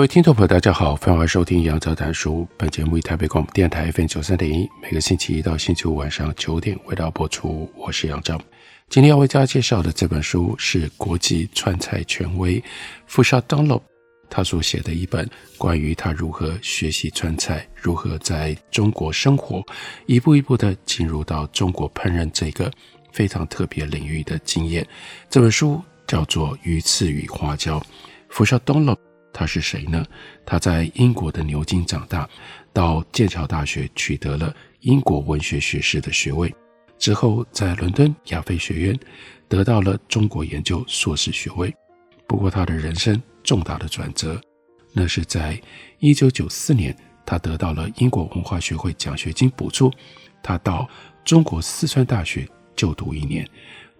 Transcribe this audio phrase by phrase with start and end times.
[0.00, 2.48] 各位听众朋友，大家好，欢迎收听杨照谈书。
[2.56, 7.70] 本节目以台北广播电台 FM 九三点一，每个星期一到星期五晚上九点为大家播出。
[7.76, 8.40] 我是杨照。
[8.88, 12.64] 今天要为大家介绍的这本书是国际川菜权威
[13.06, 13.82] （Fusha Dunlop），
[14.30, 19.62] 他所写的一本关于他如何学习川菜，如何在中国生活，
[20.06, 22.72] 一步一步的进入到中国烹饪这个
[23.12, 24.86] 非常特别领域的经验。
[25.28, 27.78] 这本书叫做《鱼翅与花椒》
[28.34, 28.96] （Fusha Dunlop）。
[29.32, 30.04] 他是谁呢？
[30.44, 32.28] 他在英国的牛津长大，
[32.72, 36.52] 到剑桥大学取得了英国文学学士的学位，
[36.98, 38.98] 之后在伦敦亚非学院
[39.48, 41.74] 得到了中国研究硕士学位。
[42.26, 44.40] 不过，他的人生重大的转折，
[44.92, 45.60] 那是在
[45.98, 49.92] 一九九四年，他得到了英国文化学会奖学金补助，
[50.42, 50.88] 他到
[51.24, 53.48] 中国四川大学就读一年，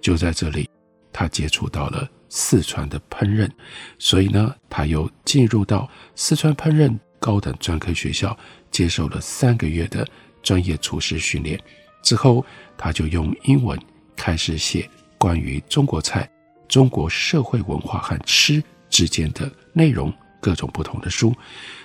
[0.00, 0.68] 就在这里，
[1.12, 2.08] 他接触到了。
[2.30, 3.50] 四川的烹饪，
[3.98, 8.34] 所以呢，他又进入到四川烹饪高等专科学校，
[8.70, 10.06] 接受了三个月的
[10.42, 11.60] 专业厨师训练。
[12.02, 12.46] 之后，
[12.78, 13.78] 他就用英文
[14.16, 16.30] 开始写关于中国菜、
[16.68, 21.34] 中国社会文化和吃之间的内容，各种不同的书。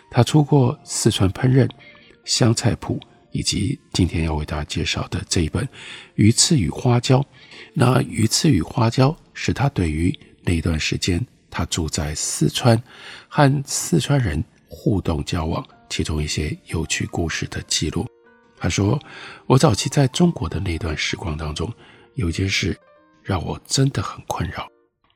[0.09, 1.66] 他出过《四川烹饪》
[2.24, 2.98] 《湘菜谱》，
[3.32, 5.66] 以及今天要为大家介绍的这一本
[6.14, 7.20] 《鱼翅与花椒》。
[7.74, 12.81] 那《鱼翅与花椒》是他对于那段时间，他住在四川，
[13.28, 18.06] 和四川人互动交往，其中一些有趣故事的记录。
[18.57, 19.00] 他说
[19.47, 21.72] ：“我早期在中国的那段时光当中，
[22.13, 22.78] 有件事
[23.23, 24.67] 让我真的很困扰，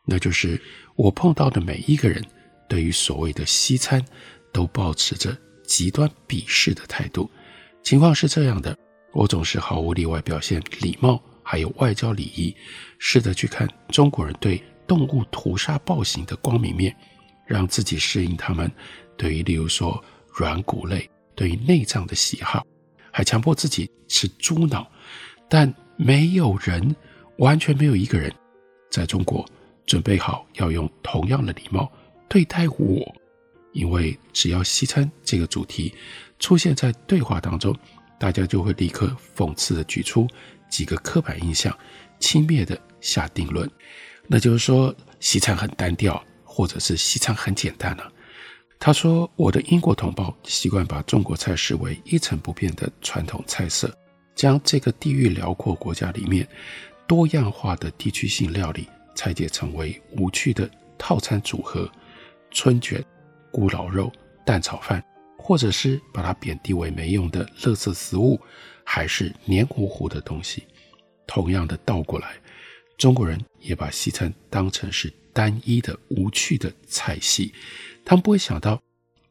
[0.05, 0.61] 那就是
[0.95, 2.23] 我碰到的每一个人，
[2.67, 4.03] 对于所谓的西餐，
[4.51, 7.29] 都保持着极端鄙视的态度。
[7.83, 8.77] 情况是这样的，
[9.13, 12.55] 我总是毫无例外表现礼貌，还有外交礼仪，
[12.97, 16.93] 试着去看中国人对。”动物屠杀暴行的光明面，
[17.45, 18.69] 让自己适应他们
[19.15, 22.65] 对于，例如说软骨类、对于内脏的喜好，
[23.11, 24.89] 还强迫自己吃猪脑。
[25.47, 26.95] 但没有人，
[27.37, 28.33] 完全没有一个人，
[28.89, 29.47] 在中国
[29.85, 31.91] 准备好要用同样的礼貌
[32.27, 33.15] 对待我，
[33.73, 35.93] 因为只要西餐这个主题
[36.39, 37.77] 出现在对话当中，
[38.19, 40.27] 大家就会立刻讽刺地举出
[40.67, 41.77] 几个刻板印象，
[42.19, 43.69] 轻蔑地下定论。
[44.31, 48.11] 那就是说，西餐很单调，或者是西餐很简单了啊。
[48.79, 53.91] 他说，我的英国同胞习惯把中国菜视为一成不变的传统菜色，
[54.35, 56.47] 将这个地域辽阔国家里面
[57.07, 61.91] 多样化的地区性料理拆解成为无趣的套餐组合，
[62.51, 63.03] 春卷、
[63.51, 64.11] 咕咾肉、
[64.45, 65.03] 蛋炒饭，
[65.39, 68.39] 或者是把它贬低为没用的垃圾食物，
[68.83, 70.65] 还是黏糊糊的东西。
[71.25, 72.35] 同样的倒过来。
[72.99, 77.53] 中国人也把西餐当成是单一的无趣的菜系，
[78.03, 78.77] 他们不会想到，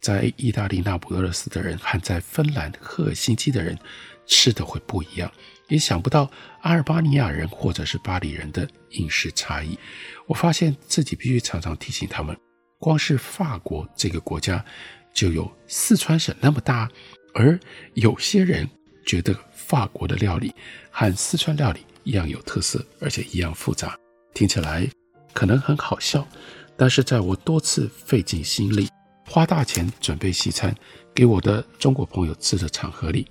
[0.01, 3.79] 在意大利那不勒斯的人和在芬兰赫尔辛基的人
[4.27, 5.31] 吃的会不一样，
[5.69, 6.31] 也想不到
[6.63, 9.79] 阿尔巴尼亚人或者是巴黎人的饮食差异。
[10.27, 12.35] 我发现自己必须常常提醒他们，
[12.79, 14.65] 光是法国这个国家
[15.13, 16.91] 就有四川省那么大，
[17.35, 17.61] 而
[17.93, 18.67] 有些人
[19.05, 20.55] 觉得法国的料理
[20.91, 21.85] 和四川料理。
[22.09, 23.95] 一样有特色，而且一样复杂，
[24.33, 24.89] 听起来
[25.35, 26.27] 可能很好笑，
[26.75, 28.89] 但是在我多次费尽心力、
[29.27, 30.75] 花大钱准备西餐
[31.15, 33.27] 给我的中国朋友吃的场合里，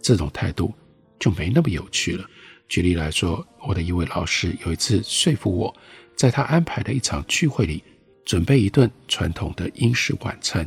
[0.00, 0.72] 这种态度
[1.18, 2.24] 就没那么有趣了。
[2.68, 5.74] 举例来说，我的一位老师有一次说服我，
[6.14, 7.82] 在他安排的一场聚会里
[8.24, 10.64] 准备一顿传统的英式晚餐，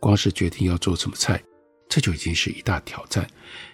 [0.00, 1.38] 光是决定要做什么菜，
[1.86, 3.28] 这就已经是一大挑战，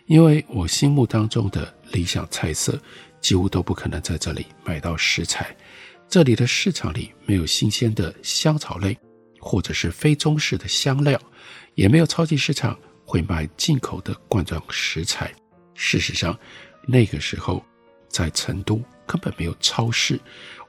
[0.06, 2.76] 因为我心目当中的理想菜色。
[3.20, 5.54] 几乎都不可能在这里买到食材，
[6.08, 8.96] 这里的市场里没有新鲜的香草类，
[9.38, 11.20] 或者是非中式的香料，
[11.74, 15.32] 也没有超级市场会卖进口的罐装食材。
[15.74, 16.38] 事实上，
[16.86, 17.64] 那个时候
[18.08, 20.18] 在成都根本没有超市，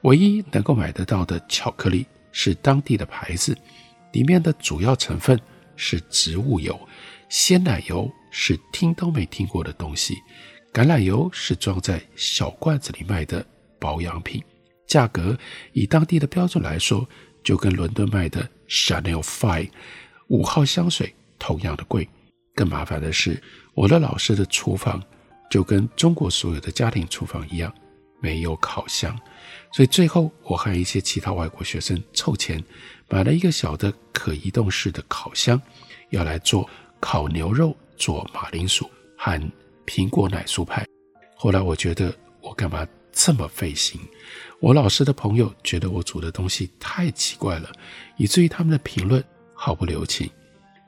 [0.02, 3.56] 唯一能够买得到的巧克力是当地的牌子，
[4.12, 5.38] 里面的主要成分
[5.76, 6.78] 是植物油，
[7.28, 10.16] 鲜奶油是听都没听过的东西。
[10.72, 13.44] 橄榄油是装在小罐子里卖的
[13.78, 14.42] 保养品，
[14.86, 15.36] 价格
[15.72, 17.06] 以当地的标准来说，
[17.44, 19.68] 就跟伦敦卖的 Chanel Five
[20.28, 22.08] 五号香水同样的贵。
[22.54, 23.42] 更麻烦的是，
[23.74, 25.02] 我的老师的厨房
[25.50, 27.70] 就跟中国所有的家庭厨房一样，
[28.22, 29.14] 没有烤箱。
[29.74, 32.62] 所以最后，我和一些其他外国学生凑钱
[33.10, 35.60] 买了一个小的可移动式的烤箱，
[36.08, 36.66] 要来做
[36.98, 39.38] 烤牛肉、做马铃薯和
[39.86, 40.84] 苹果奶酥派。
[41.34, 44.00] 后来我觉得，我干嘛这么费心？
[44.60, 47.70] 我老师的朋友觉得我煮的东西太奇怪了，
[48.16, 49.22] 以至于他们的评论
[49.54, 50.30] 毫不留情。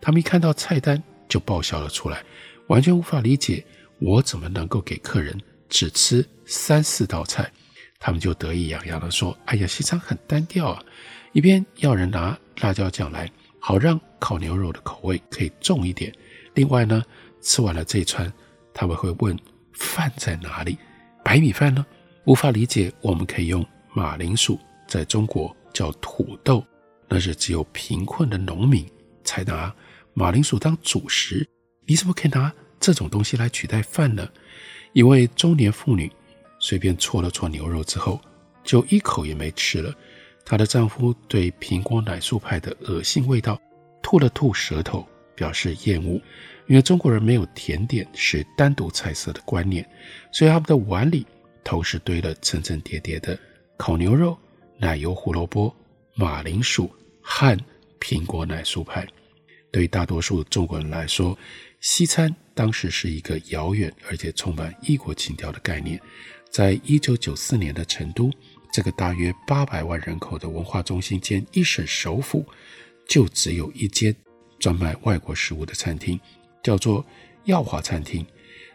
[0.01, 2.23] 他们一看到菜单就爆笑了出来，
[2.69, 3.65] 完全无法理解
[3.99, 5.39] 我怎么能够给客人
[5.69, 7.51] 只吃三四道菜。
[7.99, 10.83] 他们就得意洋洋地说：“哎呀，西餐很单调啊！
[11.33, 16.13] 一边要人拿辣椒酱来，好让烤牛肉的口味可以重一点。
[16.53, 17.03] 另外呢，
[17.41, 18.31] 吃完了这一串，
[18.75, 19.39] 他们会问
[19.73, 20.77] 饭在哪里？
[21.25, 21.87] 白米饭呢？
[22.25, 22.93] 无法理解。
[23.01, 26.63] 我们可以用马铃薯，在中国叫土豆，
[27.09, 28.85] 那是只有贫困的农民
[29.23, 29.75] 才拿
[30.13, 31.49] 马铃薯当主食。
[31.87, 34.29] 你怎么可以拿这种东西来取代饭呢？
[34.93, 36.11] 一位中年妇女。”
[36.61, 38.19] 随便搓了搓牛肉之后，
[38.63, 39.93] 就一口也没吃了。
[40.47, 43.61] 她的丈夫对苹果奶酥派的恶心味道
[44.03, 46.19] 吐了吐舌头，表示厌恶。
[46.67, 49.87] 因为中国人没有甜点是单独菜色的观念，
[50.33, 51.27] 所以他们的碗里
[51.63, 53.39] 同时堆了层层叠叠的
[53.77, 54.37] 烤牛肉、
[54.79, 55.75] 奶油胡萝卜、
[56.15, 56.91] 马铃薯
[57.21, 57.59] 和
[58.01, 59.07] 苹果奶酥派。
[59.71, 61.37] 对大多数中国人来说，
[61.81, 66.01] 西餐当时是一个遥远而且充满异国情调的概念。
[66.49, 68.31] 在一九九四年的成都，
[68.73, 72.47] 这个大约八百万人口的文化中心兼一省首府，
[73.09, 74.15] 就只有一间
[74.61, 76.19] 专卖外国食物的餐厅，
[76.65, 77.07] 叫做
[77.45, 78.27] 耀华餐厅。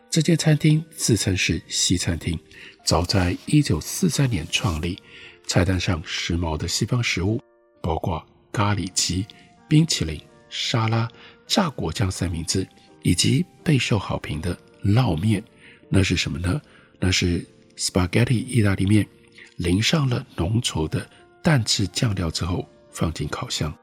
[0.10, 2.40] 这间餐厅自称是西餐厅，
[2.86, 4.98] 早在一九四三年创立。
[5.46, 7.42] 菜单上时髦的西方食物，
[7.82, 9.26] 包括咖喱鸡、
[9.68, 11.10] 冰淇淋、沙拉、
[11.46, 12.66] 炸果酱三明治，
[13.02, 15.44] 以及备受好评的烙面。
[15.90, 16.62] 那是什么呢？
[17.00, 17.46] 那是。
[17.80, 19.08] Spaghetti 意大利面
[19.56, 21.10] 淋上了浓稠的
[21.42, 23.74] 蛋质酱料之后，放进烤箱。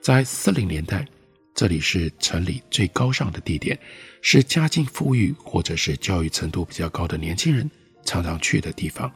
[0.00, 1.04] 在四零年代，
[1.54, 3.78] 这里是城里最高尚的地点，
[4.20, 7.70] 是家境富裕或者是教育程度比较高的年轻人
[8.04, 9.10] 常常去的地方。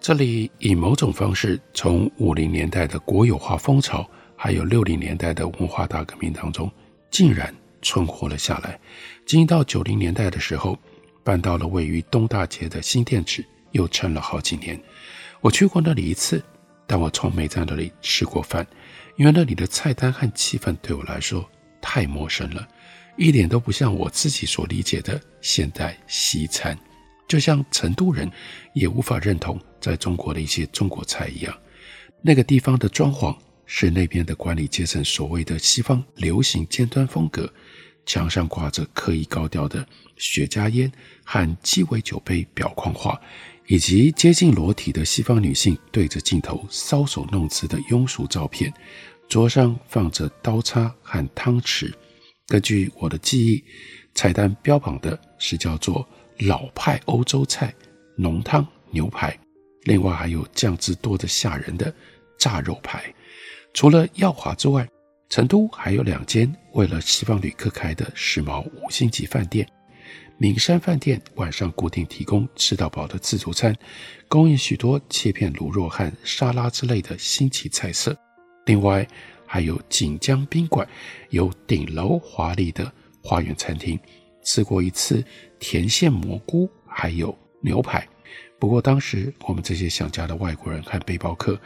[0.00, 6.70] 这里以某种方式，从五零年代的国有化风潮，还有六零年代的文化大革命当中，
[7.10, 8.78] 竟然存活了下来。
[9.26, 10.78] 经到九零年代的时候，
[11.22, 13.44] 搬到了位于东大街的新店址。
[13.72, 14.76] 又撑了好几年，
[15.40, 16.42] 我去过那里一次，
[16.88, 18.66] 但我从没在那里吃过饭，
[19.14, 21.48] 因为那里的菜单和气氛对我来说
[21.80, 22.66] 太陌生了，
[23.16, 26.78] 一点都不像我自己所理解的现代西餐，
[27.26, 28.30] 就像成都人
[28.74, 31.56] 也无法认同在中国的一些中国菜一样。
[32.22, 33.36] 那个地方的装潢
[33.66, 37.52] 是那边的管理阶层所谓的西方流行尖端风格，
[38.04, 39.86] 墙上挂着刻意高调的
[40.16, 40.90] 雪茄烟
[41.24, 43.20] 和鸡尾酒杯裱框画。
[43.66, 48.74] 以及接近裸体的西方女性对着镜头搔首弄姿的庸俗照片，
[49.30, 51.92] 桌上放着刀叉和汤匙。
[52.48, 53.64] 根据我的记忆，
[54.12, 56.04] 菜单标榜的是叫做
[56.40, 57.72] 老派欧洲菜
[58.16, 59.38] 浓汤牛排，
[59.84, 61.94] 另外还有酱汁多得吓人的
[62.40, 63.04] 炸肉排。
[63.72, 64.84] 除了耀华之外，
[65.28, 69.64] 成都还有两间为了西方旅客开的时髦五星级饭店。
[70.38, 73.72] 名山饭店晚上固定提供吃到饱的自助餐，
[74.26, 78.16] 供应许多切片卤肉和沙拉之类的新奇菜色。
[78.70, 79.04] 另外，
[79.44, 80.88] 还有锦江宾馆
[81.30, 83.98] 有顶楼华丽的花园餐厅，
[84.44, 85.24] 吃过一次
[85.58, 88.06] 甜馅蘑菇，还有牛排。
[88.60, 91.60] 不过当时我们这些想家的外国人和背包客，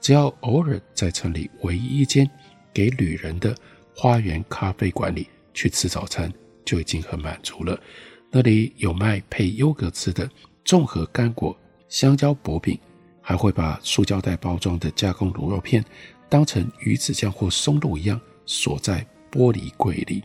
[0.00, 2.28] 只要偶尔在城里唯一一间
[2.74, 3.54] 给旅人的
[3.94, 6.32] 花园咖啡馆里去吃早餐，
[6.64, 7.80] 就已经很满足了。
[8.32, 10.28] 那里有卖配优格吃的
[10.64, 11.56] 综合干果
[11.88, 12.76] 香蕉薄饼，
[13.22, 15.84] 还会把塑胶袋包装的加工卤肉片
[16.28, 20.22] 当成鱼子酱或松露一样锁在玻璃柜里，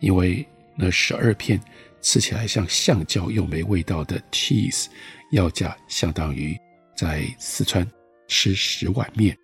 [0.00, 1.60] 因为那十二片
[2.00, 4.86] 吃起来像橡胶又没味道的 cheese，
[5.32, 6.58] 要价相当于
[6.96, 7.86] 在四川
[8.26, 9.36] 吃十碗面。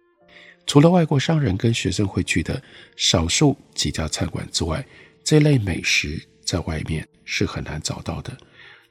[0.67, 2.63] 除了外国商人跟学生会去的
[2.97, 4.85] 少数几家餐馆之外，
[5.23, 6.21] 这类美食。
[6.45, 8.37] 在外面是很难找到的。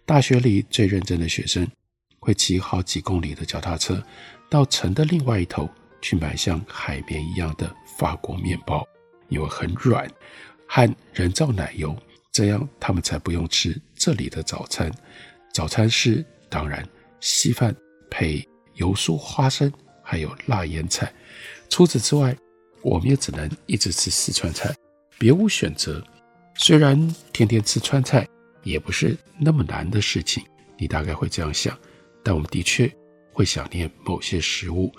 [0.06, 1.68] 大学里最认真的学生
[2.20, 4.04] 会骑好几公里的脚踏车，
[4.50, 5.70] 到城的另外一头
[6.04, 8.86] 去买像海绵一样的法国面包，
[9.30, 10.08] 因为很软，
[10.68, 11.98] 和人造奶油，
[12.32, 14.92] 这样他们才不用吃这里的早餐。
[15.54, 16.88] 早餐是当然
[17.20, 17.76] 稀饭
[18.12, 19.72] 配油酥花生，
[20.04, 21.12] 还有辣腌菜。
[21.70, 22.36] 除此之外，
[22.82, 24.76] 我们也只能一直吃四川菜，
[25.18, 26.04] 别无选择。
[26.56, 28.28] 虽然天天吃川菜
[28.64, 30.44] 也不是那么难的事情，
[30.78, 31.78] 你大概会这样想，
[32.24, 32.92] 但我们的确
[33.32, 34.94] 会想念某些食物，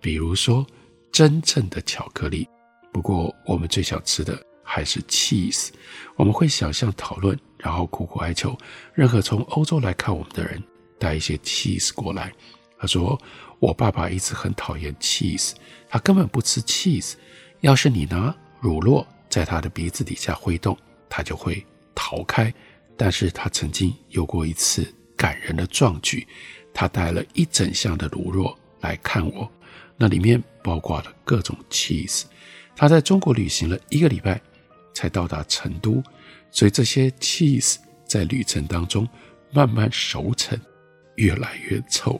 [0.00, 0.66] 比如说
[1.10, 2.48] 真正的巧克力。
[2.92, 5.68] 不过，我们最想吃的还是 cheese。
[6.16, 8.56] 我们会想象讨论，然后苦苦哀求
[8.94, 10.62] 任何从欧洲来看我们的人
[10.98, 12.32] 带一些 cheese 过来。
[12.78, 13.20] 他说
[13.60, 15.52] ：“我爸爸一直很讨厌 cheese，
[15.88, 17.14] 他根本不吃 cheese。
[17.60, 20.76] 要是你拿乳酪在他的鼻子底下挥动，
[21.08, 21.64] 他就会
[21.94, 22.52] 逃开。
[22.96, 24.86] 但是他曾经有过一次
[25.16, 26.26] 感人的壮举，
[26.72, 29.48] 他带了一整箱的乳酪来看我，
[29.98, 32.22] 那里面包括了各种 cheese。
[32.74, 34.40] 他在中国旅行了一个礼拜，
[34.94, 36.02] 才到达成都，
[36.50, 37.76] 所以这些 cheese
[38.06, 39.06] 在旅程当中
[39.52, 40.58] 慢慢熟成，
[41.16, 42.18] 越来越臭。”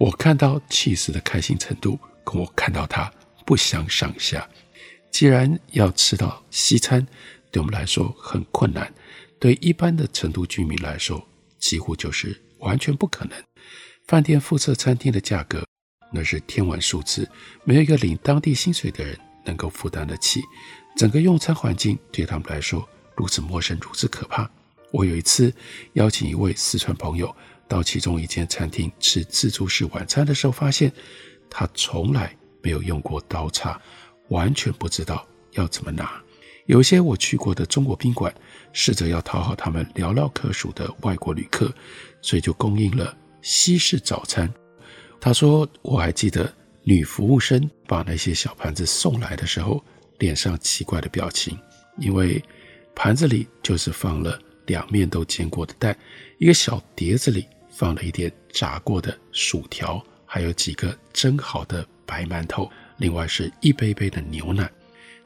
[0.00, 3.12] 我看到 cheese 的开心程度，跟我看到它
[3.46, 4.48] 不相上下。
[5.12, 7.06] 既然要吃到西餐，
[7.52, 8.92] 对我们来说很困难，
[9.38, 11.24] 对一般的成都居民来说，
[11.58, 13.40] 几乎就是完全不可能。
[14.08, 15.64] 饭店附设餐厅的价格，
[16.12, 17.28] 那是天文数字，
[17.64, 20.40] 没有一个领当地薪水的人能够负担得起。
[20.96, 24.48] 整个用餐环境对他们来说如此陌生，如此可怕。
[24.90, 25.52] 我有一次
[25.94, 27.34] 邀请一位四川朋友。
[27.68, 30.92] 到其中一间餐厅吃自助式晚餐的时候，发现
[31.48, 33.80] 他从来没有用过刀叉，
[34.28, 36.22] 完全不知道要怎么拿。
[36.66, 38.34] 有些我去过的中国宾馆，
[38.74, 41.72] 试着要讨好他们寥寥可数的外国旅客，
[42.20, 44.52] 所以就供应了西式早餐。
[45.24, 46.52] 他说：“我还记得
[46.82, 49.80] 女服务生把那些小盘子送来的时候，
[50.18, 51.56] 脸上奇怪的表情，
[51.98, 52.42] 因为
[52.92, 54.36] 盘子里就是放了
[54.66, 55.96] 两面都煎过的蛋，
[56.38, 64.70] 一个小碟子里。”放了一点炸过的薯条，还有几个蒸好的白馒头，另外是一杯杯的牛奶。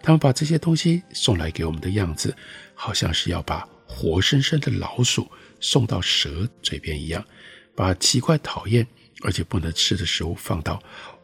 [0.00, 2.32] 他们把这些东西送来给我们的样子，
[2.72, 7.22] 好像是要把活生生的老鼠送到蛇嘴边一样，
[7.74, 8.86] 把奇怪讨厌
[9.23, 10.82] 而且不能吃的食物放到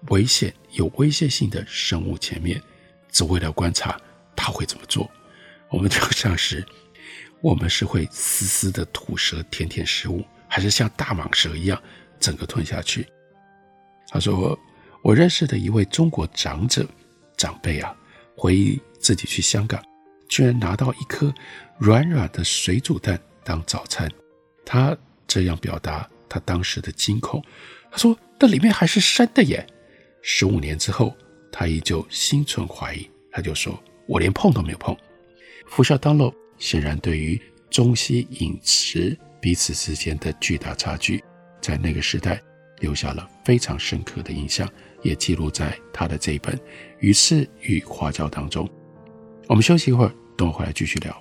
[0.09, 2.61] 危险有威胁性的生物前面，
[3.11, 4.01] 只为了观察
[4.35, 5.11] 它会怎么做。
[5.71, 6.65] 我们就像是，
[7.41, 10.25] 我们是会死死的吐舌舔舔食物。
[10.55, 11.83] 还是像大蟒蛇一样
[12.21, 13.07] 整个吞下去。
[14.09, 14.59] 他说
[15.03, 16.87] ：“我认识的一位中国长者
[17.39, 17.97] 长辈啊，
[18.37, 19.83] 回忆自己去香港，
[20.29, 21.33] 居然拿到一颗
[21.79, 24.07] 软软的水煮蛋当早餐。
[24.63, 24.95] 他
[25.27, 27.43] 这样表达他当时的惊恐。
[27.93, 29.65] 他说：‘那里面还是生的耶！’
[30.23, 31.15] 十五年之后，
[31.53, 33.09] 他依旧心存怀疑。
[33.31, 34.97] 他就说：‘我连碰都没有碰。’
[35.69, 41.21] 福孝当路显然对于中西饮食。”彼此之间的巨大差距，
[41.61, 42.41] 在那个时代
[42.79, 44.71] 留下了非常深刻的印象，
[45.03, 46.55] 也记录在他的这一本
[47.01, 48.71] 《鱼翅与花椒》当中。
[49.49, 51.21] 我们休息一会儿，等我回来继续聊。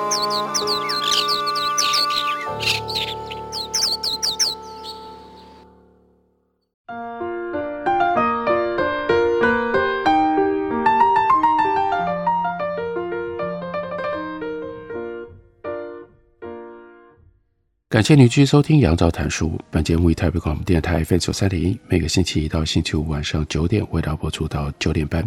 [17.89, 19.49] 感谢您继续收听《杨照谈书》。
[19.69, 25.23] 本节目以台北广播电台 FM 九三点一，每个星期一到星期五晚上九点为大家播出到九点半。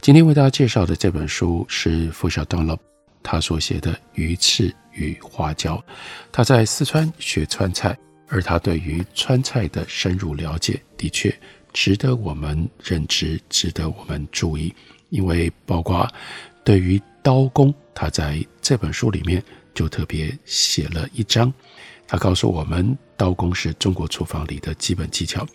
[0.00, 2.78] 今天为大家介绍的这本书是福孝 Dunlop
[3.30, 5.76] 他所写的《鱼翅与花椒》。
[6.32, 7.94] 他在四川学川菜，
[8.26, 11.30] 而他对于川菜的深入了解，的确
[11.70, 14.74] 值得我们认知，值得我们注意。
[15.10, 16.10] 因为包括
[16.64, 19.44] 对于刀工，他在这本书里面
[19.74, 21.52] 就特别写了一章。
[22.06, 25.46] 他告诉我们，刀工是中国厨房里的基本技巧，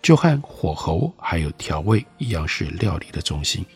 [0.00, 3.66] 就和火候还有调味一样，是料理的中心。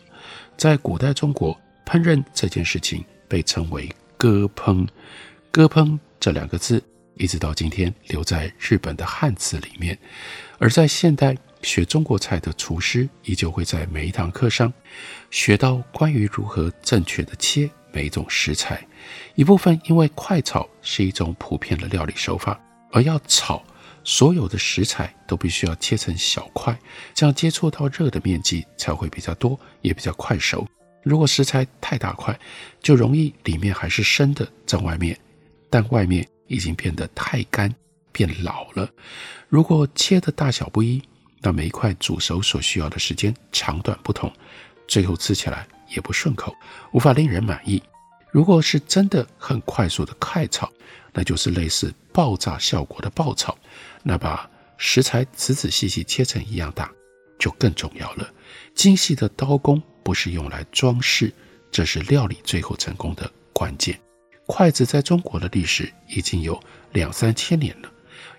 [0.55, 4.85] 在古代中国，烹饪这件事情被称为“割烹
[5.53, 6.83] ”，“割烹”这两个字
[7.15, 9.97] 一直到今天留在日本的汉字里面。
[10.59, 14.71] 而在现代学中国菜的厨师，依旧会在每一堂课上
[15.29, 18.85] 学到关于如何正确的切每一种食材。
[19.35, 22.59] 一部分因为快炒是一种普遍的料理手法，
[22.91, 23.63] 而要炒。
[24.03, 26.77] 所有的食材都必须要切成小块，
[27.13, 30.67] 这样接触到热的面积才会比较多，也比较快熟。
[31.03, 32.39] 如果食材太大块，
[32.81, 35.17] 就容易里面还是生的在外面，
[35.69, 37.73] 但外面已经变得太干，
[38.11, 38.89] 变老了。
[39.49, 41.01] 如果切的大小不一，
[41.41, 44.31] 那每一块煮熟所需要的时间长短不同，
[44.87, 46.55] 最后吃起来也不顺口，
[46.91, 47.81] 无法令人满意。
[48.29, 50.71] 如果是真的很快速的快炒，
[51.13, 53.57] 那就是类似爆炸效果的爆炒。
[54.03, 56.89] 那把食材仔仔细细切成一样大，
[57.37, 58.31] 就更重要了。
[58.73, 61.33] 精细的刀工不是用来装饰，
[61.71, 63.99] 这是料理最后成功的关键。
[64.45, 67.91] 筷子在中国的历史已经有两三千年了，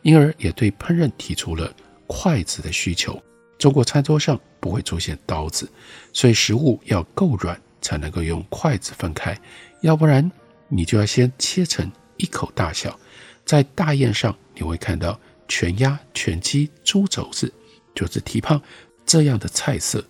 [0.03, 1.75] 因而也对烹饪提出了
[2.07, 3.23] 筷子的需求。
[3.59, 5.71] 中国餐桌上不会出现刀子，
[6.13, 9.39] 所以食物要够软才能够用筷子分开，
[9.81, 10.31] 要不然
[10.69, 12.99] 你就要先切成一口大小。
[13.45, 15.19] 在大宴上你会看到。
[15.49, 17.53] 全鸭、全鸡、猪肘子，
[17.95, 18.63] 就是蹄膀
[19.05, 20.03] 这样的菜色。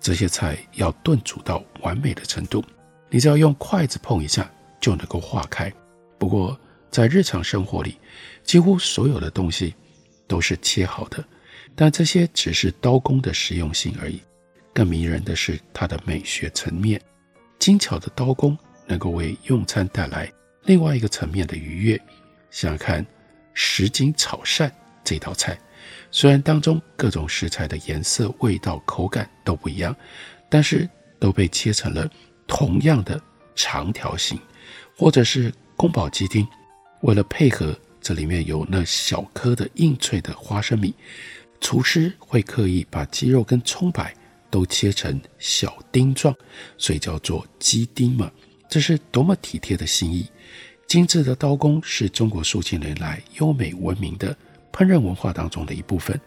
[0.00, 2.64] 这些菜要炖煮到完美的程度，
[3.10, 5.72] 你只要用筷子碰一下就能够化开。
[6.18, 6.58] 不过
[6.90, 7.98] 在日常生活里，
[8.42, 9.74] 几乎所有的东西
[10.26, 11.22] 都是切好的，
[11.74, 14.20] 但这些只是刀工的实用性而已。
[14.72, 17.00] 更迷人的是它的美学层面，
[17.58, 20.32] 精巧的刀工能够为用餐带来
[20.64, 22.00] 另外一个层面的愉悦。
[22.50, 23.04] 想想看，
[23.52, 24.70] 什锦炒鳝。
[25.02, 25.58] 这道菜
[26.10, 29.94] 虽然当中各种食材的颜色、味道、口感都不一样，
[30.48, 32.10] 但是都被切成了
[32.46, 33.20] 同样的
[33.54, 34.38] 长条形，
[34.96, 36.46] 或者是宫保鸡丁。
[37.02, 40.94] 为了配合这里面有那小颗的硬脆的花生米，
[41.60, 44.14] 厨师会刻意把鸡肉跟葱白
[44.50, 46.34] 都切成小丁状，
[46.76, 48.30] 所以叫做鸡丁嘛。
[48.68, 50.26] 这是多么体贴的心意！
[50.86, 54.36] 精致的刀工是中国数千年来优美文明的。
[54.72, 56.18] 烹饪文化当中的一部分。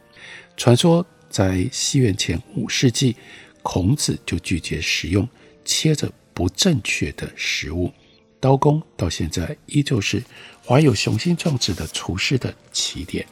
[0.55, 3.15] 传说在西元前五世纪，
[3.61, 5.27] 孔子就拒绝食用
[5.65, 7.91] 切着不正确的食物。
[8.39, 10.21] 刀工到现在依旧是
[10.65, 13.25] 怀有雄心壮志的厨师的起点。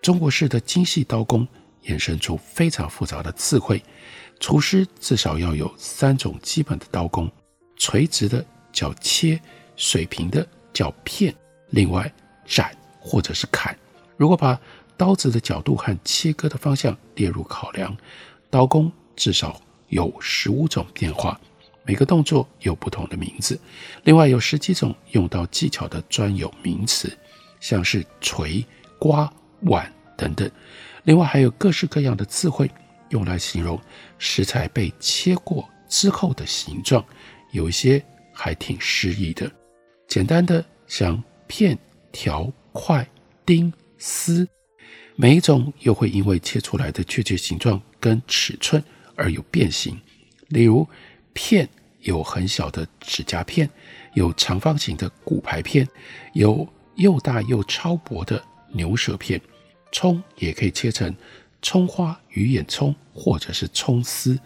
[0.00, 1.46] 中国式的精细刀工
[1.84, 3.82] 衍生出非常复杂的智慧。
[4.38, 7.30] 厨师至少要有三种基本的刀工：
[7.76, 9.40] 垂直的叫切，
[9.76, 11.34] 水平的叫片，
[11.70, 12.12] 另外
[12.46, 13.76] 斩或者是砍。
[14.22, 14.56] 如果把
[14.96, 17.92] 刀子的角度和切割的方向列入考量，
[18.50, 21.40] 刀工至少有十五种变化，
[21.82, 23.58] 每个动作有不同的名字。
[24.04, 27.10] 另外有十几种用刀技巧的专有名词，
[27.58, 28.64] 像是锤、
[28.96, 29.28] 刮、
[29.62, 30.48] 碗等等。
[31.02, 32.70] 另外还有各式各样的词汇
[33.08, 33.76] 用来形容
[34.18, 37.04] 食材被切过之后的形状，
[37.50, 38.00] 有一些
[38.32, 39.50] 还挺诗意的。
[40.06, 41.76] 简单的像片、
[42.12, 43.04] 条、块、
[43.44, 43.72] 丁。
[44.04, 44.48] 丝，
[45.14, 48.82] 每一种又会因为切出来的确切形状跟尺寸
[49.14, 49.96] 而有变形。
[50.48, 50.84] 例如，
[51.32, 51.68] 片
[52.00, 53.70] 有很小的指甲片，
[54.14, 55.86] 有长方形的骨牌片，
[56.32, 59.40] 有又大又超薄的牛舌片。
[59.92, 61.14] 葱也可以切成
[61.60, 64.36] 葱花、鱼眼葱或者是葱丝，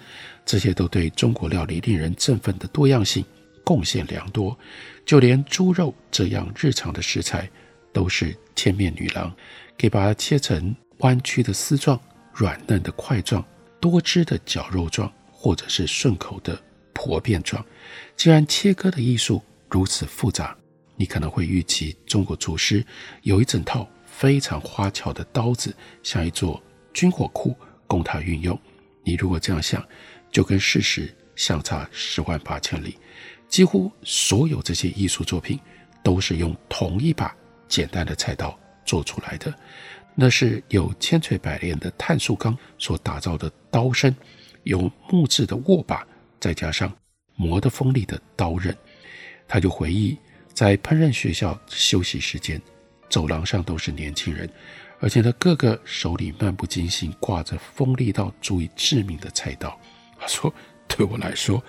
[0.44, 3.24] 这些都对中国料理令人振奋的多样性
[3.64, 4.56] 贡献良多。
[5.06, 7.48] 就连猪肉这样日常的食材，
[7.96, 9.34] 都是千面女郎，
[9.78, 11.98] 可以把它切成弯曲的丝状、
[12.34, 13.42] 软嫩的块状、
[13.80, 17.64] 多汁的绞肉状，或者是顺口的婆片状。
[18.14, 20.54] 既然切割的艺术如此复杂，
[20.94, 22.84] 你可能会预期中国厨师
[23.22, 27.56] 有一整套非常花巧的刀子，像一座军火库
[27.86, 28.60] 供他运用。
[29.04, 29.82] 你如果这样想，
[30.30, 32.98] 就跟事实相差十万八千里。
[33.48, 35.58] 几乎所有这些艺术作品
[36.02, 37.34] 都是用同一把。
[37.68, 39.52] 简单的菜刀做出来的，
[40.14, 44.14] 那是有千锤百炼的碳素钢所打造的刀身，
[44.62, 46.06] 有木质的握把，
[46.40, 46.92] 再加上
[47.34, 48.76] 磨得锋利的刀刃。
[49.48, 50.16] 他就回忆，
[50.54, 52.60] 在烹饪学校休息时间，
[53.10, 54.48] 走廊上都是年轻人，
[55.00, 59.78] 而且他个个手里漫不经心挂着锋利到足以致命的菜刀。
[60.18, 60.52] 他说
[60.88, 61.62] ：“对我来说，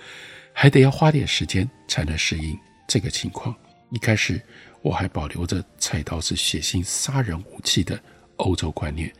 [0.52, 3.54] 还得要花点时间才能适应这个情况。
[3.90, 4.40] 一开始。”
[4.82, 8.00] 我还保留着菜刀是血腥杀人武器的
[8.36, 9.12] 欧洲观念，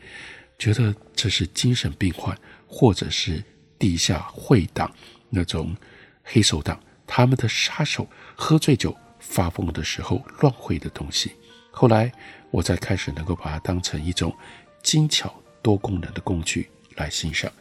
[0.57, 3.43] 觉得这是精神病患或者是
[3.77, 4.93] 地下会党
[5.29, 5.75] 那种
[6.23, 11.31] 黑手党他们的杀手喝醉酒发疯的时候乱挥的东西。
[11.71, 12.11] 后来
[12.51, 14.35] 我才开始能够把它当成一种
[14.81, 17.51] 精巧多功能的工具来欣赏。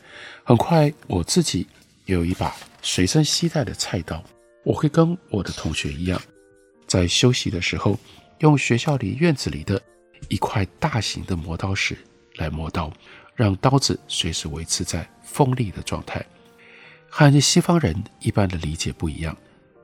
[0.44, 1.66] 很快我自己
[2.06, 4.22] 也有一把随身携带的菜刀，
[4.64, 6.20] 我会跟我的同学一样，
[6.88, 7.96] 在休息的时候
[8.40, 9.80] 用学校里院子里的
[10.28, 11.96] 一块大型的磨刀石
[12.34, 12.92] 来磨刀。
[13.38, 16.26] 让刀子随时维持在锋利的状态。
[17.08, 19.36] 和西方人一般的理解不一样，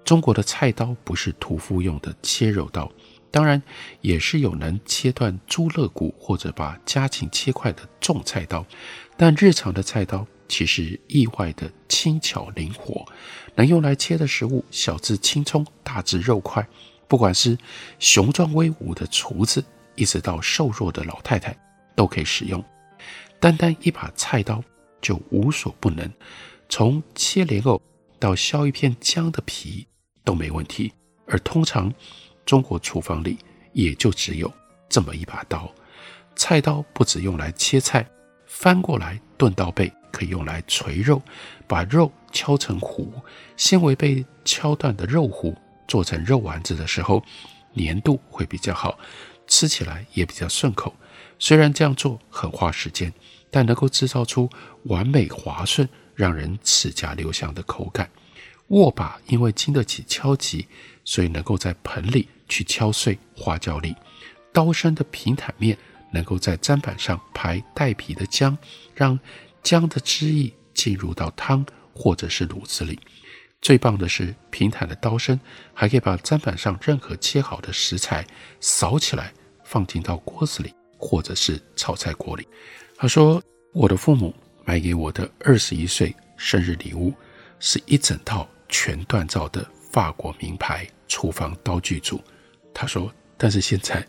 [0.05, 2.91] 中国的菜刀不是屠夫用的切肉刀，
[3.31, 3.63] 当然
[4.01, 8.67] 也是有能切断猪肋骨或者把家禽切块的重菜刀，
[9.17, 13.07] 但日常的菜刀其实意外的轻巧灵活，
[13.55, 16.67] 能用来切的食物，小至青葱，大至肉块，
[17.07, 17.57] 不管是
[17.99, 19.65] 雄壮威武的厨子，
[19.95, 21.57] 一直到瘦弱的老太太，
[21.95, 22.63] 都可以使用。
[23.39, 24.63] 单单一把菜刀
[25.01, 26.11] 就无所不能，
[26.69, 27.81] 从切莲藕
[28.19, 29.87] 到削一片姜的皮
[30.25, 30.93] 都没问题。
[31.27, 31.93] 而通常
[32.45, 33.39] 中国厨房里
[33.73, 34.53] 也就只有
[34.89, 35.71] 这么一把刀。
[36.37, 38.07] 菜刀不只用来切菜，
[38.47, 41.23] 翻过来钝刀背可以用来锤肉，
[41.67, 43.13] 把肉敲成糊。
[43.57, 45.57] 纤维被敲断的肉糊
[45.89, 47.23] 做成肉丸子的时候，
[47.77, 48.99] 粘度会比较好，
[49.47, 50.95] 吃起来也比较顺口。
[51.39, 53.13] 虽然这样做很花时间。
[53.55, 54.51] 但能够制造出
[54.87, 58.11] 完美滑顺、让人齿颊留香的口感。
[58.71, 60.67] 握把因为经得起敲击，
[61.05, 63.95] 所以能够在盆里去敲碎花椒粒。
[64.53, 65.79] 刀身的平坦面
[66.11, 68.59] 能够在砧板上排带皮的姜，
[68.93, 69.17] 让
[69.63, 72.99] 姜的汁液进入到汤或者是卤子里。
[73.65, 75.41] 最棒的是，平坦的刀身
[75.73, 78.23] 还可以把砧板上任何切好的食材
[78.61, 79.33] 扫起来，
[79.65, 82.47] 放进到锅子里或者是炒菜锅里。
[82.95, 84.35] 他说：“我的父母
[84.67, 87.11] 买给我的二十一岁生日礼物
[87.59, 92.23] 是一整套全锻造的法国名牌厨房刀具组。”
[92.75, 94.07] 他说：“但是现在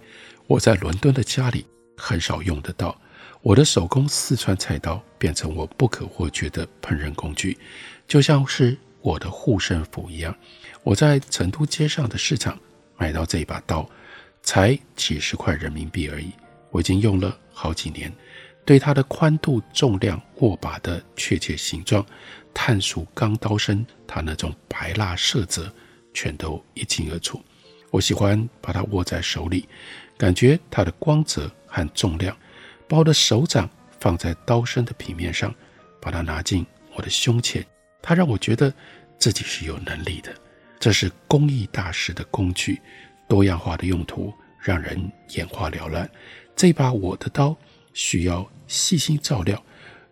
[0.48, 1.66] 我在伦敦的家里
[1.96, 3.00] 很少用得到，
[3.42, 7.58] 我的手工四川菜刀变成我不可或缺的烹饪工具，
[8.06, 10.36] 就像是我的护身符一样。
[10.82, 12.58] 我在成都街上的市场
[12.98, 13.88] 买到这一把刀，
[14.42, 16.32] 才几十块人民币而已，
[16.72, 18.12] 我已经用了好几年。”
[18.66, 22.04] 对它的宽度、重量、握把的确切形状、
[22.52, 25.72] 碳素钢刀身，它那种白蜡色泽，
[26.16, 27.40] 全都一清二楚。
[27.92, 29.70] 我喜欢把它握在手里，
[30.18, 32.36] 感觉它的光泽和重量。
[32.88, 35.54] 把我的手掌放在刀身的平面上，
[36.02, 36.66] 把它拿进
[36.96, 37.64] 我的胸前，
[38.06, 38.72] 它让我觉得
[39.18, 40.32] 自己是有能力的。
[40.80, 42.80] 这是工艺大师的工具，
[43.28, 46.08] 多样化的用途让人眼花缭乱。
[46.56, 47.58] 这把我的刀。
[47.98, 49.64] 需要细心照料，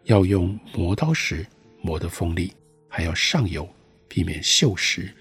[0.04, 1.46] 要用磨刀石
[1.82, 2.54] 磨得锋利，
[2.88, 3.68] 还要上油，
[4.08, 5.12] 避免锈蚀。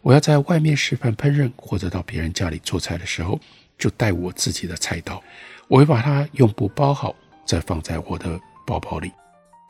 [0.00, 3.40] 我要在外面示范烹饪，或者到别人家里做菜的时候，
[3.76, 5.20] 就带我自己的菜刀。
[5.66, 7.12] 我会把它用布包好，
[7.44, 9.10] 再放在我的包包里。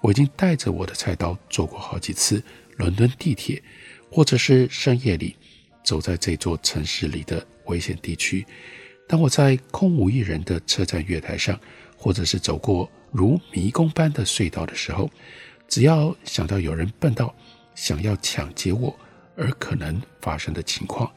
[0.05, 2.43] 我已经带着我的菜刀坐过好几次
[2.77, 3.63] 伦敦地铁，
[4.13, 5.35] 或者是深夜里
[5.83, 8.45] 走在这座城市里的危险地区。
[9.09, 11.59] 当我在空无一人的车站月台上，
[11.97, 15.09] 或者是走过如迷宫般的隧道的时候，
[15.69, 17.35] 只要想到有人笨到
[17.75, 18.95] 想要抢劫我
[19.39, 21.11] 而可能发生的情况，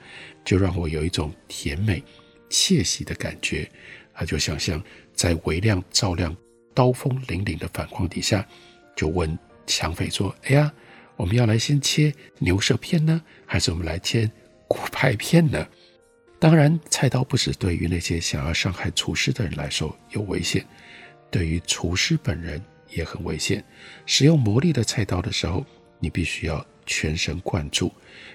[0.45, 2.01] 就让我有一种甜美
[2.49, 3.69] 窃喜的感觉。
[4.13, 4.81] 他就想象
[5.13, 6.33] 在微亮照亮、
[6.73, 8.47] 刀锋凛凛的反光底下，
[8.97, 10.73] 就问抢匪说：“哎呀，
[11.15, 14.29] 我们要来先切牛舌片呢，还是我们来切
[14.67, 15.65] 骨牌片呢？”
[16.39, 20.65] 当然，菜刀不止对于那些想要伤害厨师的人来说有危险，
[21.31, 23.63] 对于厨师本人也很危险。
[24.05, 25.65] 使用魔力的菜刀的时候，
[25.99, 27.91] 你必须要全神贯注，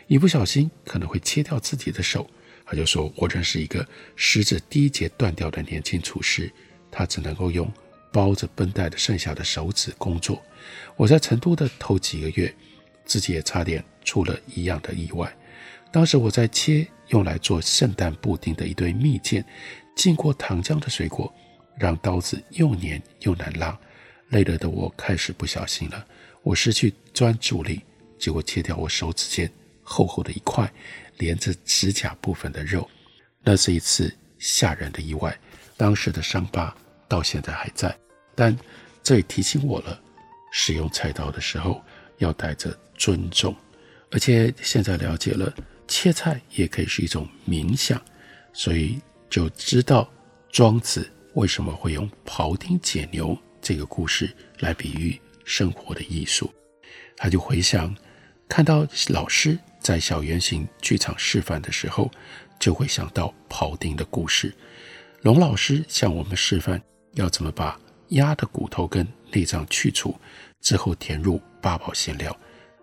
[0.07, 2.29] 一不小心可能会切掉自己的手。
[2.65, 6.51] 他就说：“我认识一个食指第一节断掉的年轻厨师，
[6.91, 7.71] 他只能够用
[8.13, 10.41] 包着绷带的剩下的手指工作。
[10.97, 12.55] 我在成都的头几个月，
[13.05, 15.35] 自己也差点出了一样的意外。
[15.91, 19.45] 当时我在切。”用来做圣诞布丁的一堆蜜饯，
[19.95, 21.31] 浸过糖浆的水果，
[21.77, 23.79] 让刀子又黏又难拉。
[24.31, 26.07] 累了的我开始不小心了，
[26.43, 27.83] 我失去专注力，
[28.19, 30.73] 结果切掉我手指间厚厚的一块
[31.19, 32.89] 连着指甲部分的肉。
[33.43, 35.39] 那是一次吓人的意外，
[35.77, 36.75] 当时的伤疤
[37.13, 37.95] 到现在还在。
[38.35, 38.57] 但
[39.03, 40.01] 这也提醒我了，
[40.51, 41.85] 使用菜刀的时候
[42.17, 43.55] 要带着尊重，
[44.11, 45.53] 而且现在了解了。
[45.89, 48.01] 切菜也可以是一种冥想，
[48.55, 48.99] 所以
[49.29, 50.11] 就知道
[50.51, 56.51] 庄子为什么会用庖丁解牛这个故事来比喻生活的艺术。
[57.15, 57.95] 他就回想
[58.49, 62.11] 看到老师在小圆形剧场示范的时候，
[62.59, 64.55] 就会想到庖丁的故事。
[65.21, 66.81] 龙老师向我们示范
[67.15, 70.15] 要怎么把鸭的骨头跟内脏去除
[70.61, 72.37] 之后填入八宝馅料。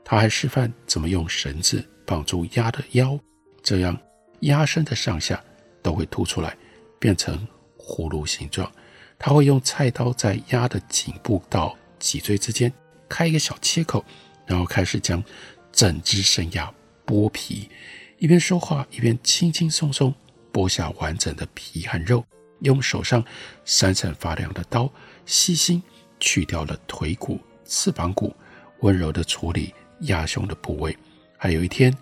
[0.04, 3.20] 他还示范怎么用绳子绑住鸭的腰，
[3.62, 3.96] 这样
[4.42, 5.40] 鸭身的上下
[5.84, 6.58] 都会凸出来，
[6.98, 8.72] 变成葫芦形状。
[9.20, 12.72] 他会用菜刀在鸭的颈部到脊椎之间
[13.08, 14.04] 开一个小切口，
[14.48, 15.24] 然后开始将
[15.72, 16.74] 整只生鸭
[17.06, 17.70] 剥皮。
[18.18, 20.14] 一边说话，一边轻轻松松
[20.52, 22.26] 剥下完整的皮和肉，
[22.60, 23.24] 用手上
[23.66, 24.92] 闪闪发亮的刀，
[25.26, 25.82] 细心
[26.20, 28.36] 去掉了腿骨、翅膀骨，
[28.80, 30.98] 温柔地处理鸭胸的部位。
[31.38, 31.96] 还有一天，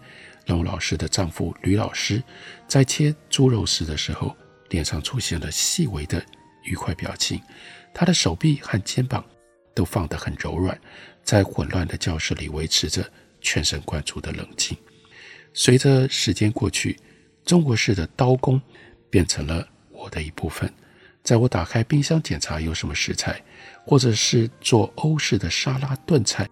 [0.48, 2.24] 龙老师的丈夫吕老师
[2.68, 4.36] 在切猪肉丝的时候，
[4.70, 6.24] 脸上出现了细微的
[6.64, 7.42] 愉快表情，
[7.94, 9.24] 他的手臂和肩膀
[9.76, 10.80] 都放得很柔软，
[11.24, 13.08] 在混乱的教室里维持着
[13.42, 14.76] 全神贯注的冷静。
[15.54, 16.98] 随着时间过去，
[17.46, 18.62] 中国式的刀工
[19.10, 19.68] 变成了
[20.08, 20.72] 我的一部分。
[21.22, 23.44] 在我打开冰箱检查有什么食材，
[23.86, 26.48] 或者是做欧式的沙拉炖菜，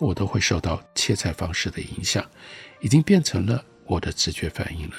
[0.00, 2.24] 我都会受到切菜方式的影响，
[2.80, 4.96] 已经变成了我的直觉反应了。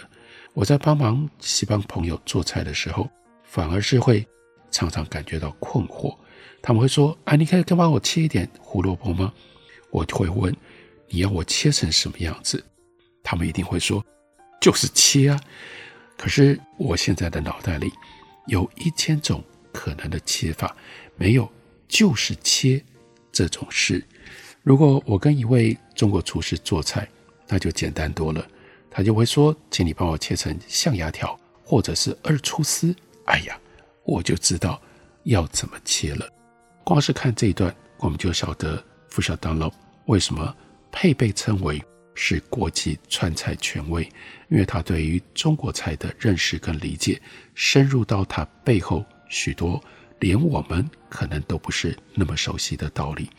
[0.54, 3.10] 我在帮忙西方朋友做菜的时候，
[3.44, 4.26] 反而是会
[4.72, 6.16] 常常感觉到困惑。
[6.62, 9.34] 他们会说：“啊，你可以帮我切一点胡萝卜吗？”
[9.92, 10.56] 我就会问
[11.10, 12.64] ：“你要我切成什么样子？”
[13.24, 14.04] 他们一定会说，
[14.62, 15.40] 就是切啊！
[16.18, 17.92] 可是我现在的脑袋里
[18.48, 20.76] 有一千种可能的切法，
[21.16, 21.50] 没有
[21.88, 22.84] 就是切
[23.32, 24.04] 这种事。
[24.64, 27.08] 如果我跟一位中国厨师做菜，
[27.48, 28.46] 那就简单多了。
[28.90, 32.96] 他就会说，请你帮我切成象牙条，或者是二粗丝。
[33.26, 33.58] 哎呀，
[34.04, 34.82] 我就知道
[35.24, 36.28] 要怎么切了。
[36.84, 39.72] 光是看这一段，我们就晓得福小当劳
[40.08, 40.56] 为什么
[40.92, 41.82] 配被称为。
[42.20, 44.02] 是国际川菜权威，
[44.50, 47.22] 因为他对于中国菜的认识跟理解，
[47.54, 49.82] 深入到他背后许多
[50.20, 53.30] 连我们可能都不是那么熟悉的道理。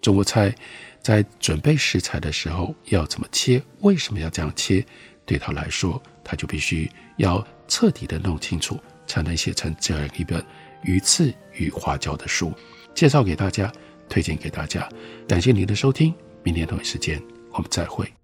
[0.00, 0.54] 中国菜
[1.02, 4.86] 在准备食材的时候要怎么切，为什么要这样切，
[5.26, 10.40] 对他来说，他就必须要彻底的弄清楚，才能写成这样一本
[10.84, 12.52] 鱼刺与花椒的书，
[12.94, 13.72] 介绍给大家，
[14.08, 14.88] 推荐给大家。
[15.26, 17.20] 感谢您的收听，明天同一时间
[17.50, 18.17] 我们再会。